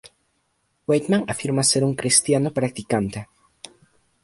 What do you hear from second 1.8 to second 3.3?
un cristiano practicante.